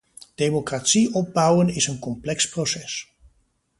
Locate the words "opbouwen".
1.13-1.69